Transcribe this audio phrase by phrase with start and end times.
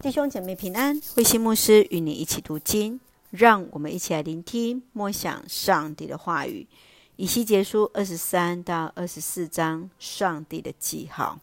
[0.00, 3.00] 弟兄姐妹平安，慧心牧师与你一起读经，
[3.30, 6.68] 让我们一起来聆听默想上帝的话语。
[7.16, 11.40] 以西结书二十三到二十四章，上帝的记号。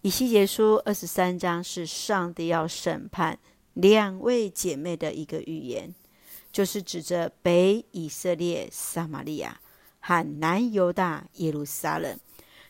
[0.00, 3.38] 以西结书二十三章是上帝要审判
[3.74, 5.94] 两位姐妹的一个预言，
[6.50, 9.60] 就是指着北以色列撒玛利亚
[10.00, 12.18] 和南犹大耶路撒冷。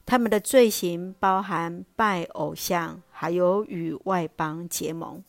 [0.05, 5.21] 他们的罪行包含拜偶像，还有与外邦结盟。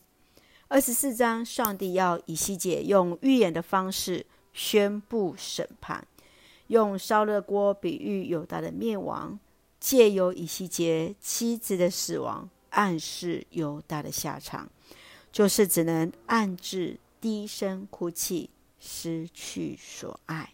[0.68, 4.24] 二十四章，上帝要以西结用预言的方式
[4.54, 6.06] 宣布审判，
[6.68, 9.40] 用烧热锅比喻犹大的灭亡，
[9.80, 14.70] 借由以西结妻子的死亡暗示犹大的下场，
[15.32, 20.54] 就是只能暗自低声哭泣，失去所爱。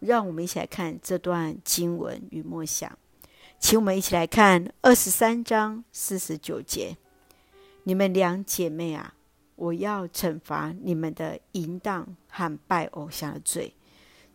[0.00, 2.98] 让我们一起来看这段经文与默想。
[3.60, 6.96] 请我们一起来看二十三章四十九节：
[7.84, 9.14] 你们两姐妹啊，
[9.54, 13.74] 我要惩罚你们的淫荡和拜偶像的罪，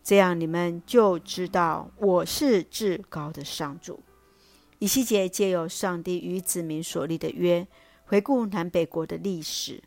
[0.02, 4.00] 这样你们就知道我是至高的上主。
[4.78, 7.66] 以西结借由上帝与子民所立的约，
[8.04, 9.82] 回顾南北国的历史，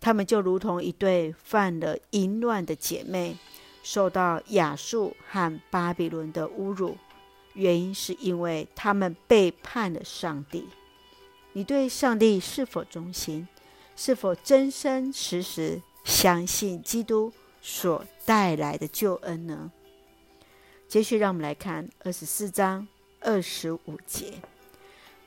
[0.00, 3.36] 他们就如同一对犯了淫乱的姐妹，
[3.82, 6.96] 受到亚述和巴比伦的侮辱。
[7.58, 10.68] 原因是因为他们背叛了上帝。
[11.54, 13.48] 你对上帝是否忠心？
[13.96, 19.72] 是否真真实实相信基督所带来的救恩呢？
[20.86, 22.86] 接续，让我们来看二十四章
[23.18, 24.34] 二十五节：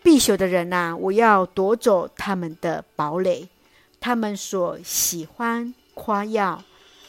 [0.02, 3.50] 必朽的人呐、我要夺走他们的堡垒，
[4.00, 6.64] 他们所喜欢夸耀、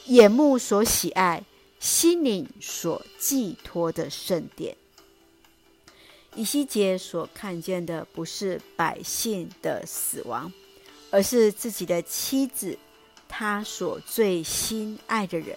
[0.06, 1.44] 眼目所喜爱、
[1.78, 4.76] 心灵所寄托的圣殿。
[6.34, 10.50] 以西结所看见的不是百姓的死亡，
[11.10, 12.78] 而是自己的妻子，
[13.28, 15.56] 他所最心爱的人。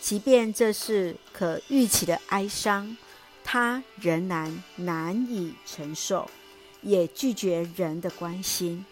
[0.00, 2.96] 即便这是可预期的哀伤，
[3.42, 6.30] 他仍然难以承受，
[6.82, 8.84] 也拒绝人的关心。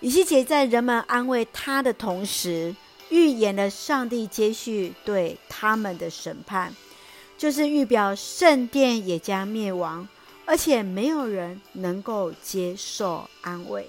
[0.00, 2.74] 以西结在人们安慰他的同时，
[3.08, 6.74] 预言了上帝接续对他们的审判，
[7.38, 10.06] 就是预表圣殿也将灭亡。
[10.46, 13.88] 而且没有人能够接受安慰，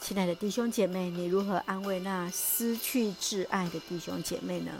[0.00, 4.70] 亲爱的弟兄姐妹，你如何安慰那失去挚爱的弟兄姐妹呢？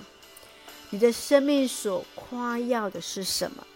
[0.91, 3.67] 你的生命所夸耀的是什么？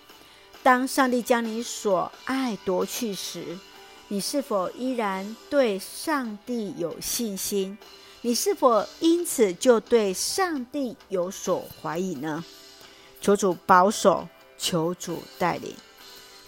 [0.62, 3.58] 当上帝将你所爱夺去时，
[4.06, 7.76] 你是否依然对上帝有信心？
[8.20, 12.44] 你是否因此就对上帝有所怀疑呢？
[13.20, 15.74] 求主保守，求主带领。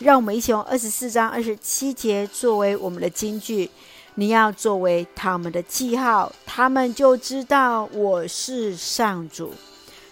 [0.03, 3.71] 让我们一起用二十四章二十七节作为我们的金句，
[4.17, 9.55] 你要作为他们的记号，他们就知道我是上主。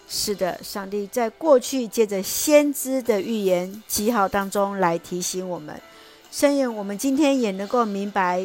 [0.09, 5.81] 是的，上帝在过去借着先知的预言记号当中来提醒我们，
[6.31, 8.45] 深愿我们今天也能够明白，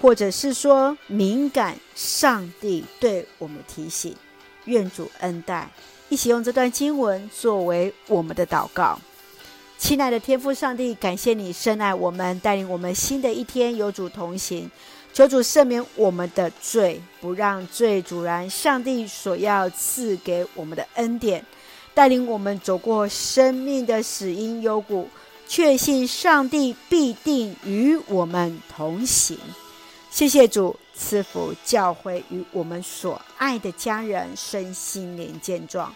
[0.00, 4.16] 或者是说敏感上帝对我们提醒。
[4.64, 5.70] 愿主恩待，
[6.08, 8.98] 一起用这段经文作为我们的祷告。
[9.82, 14.70] 亲爱的天父上帝，感谢你深爱我们，带领我们新的一天有主同行。
[15.12, 21.44] 求主赦免我们的罪，不让罪阻拦上帝所要赐给我们的恩典。
[21.92, 25.08] 带领我们走过生命的死荫幽谷，
[25.48, 29.36] 确信上帝必定与我们同行。
[30.12, 35.92] 谢谢主赐福教会与我们所爱的家人身心灵健壮，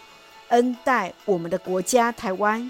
[0.49, 2.69] 恩待我们的国家台湾。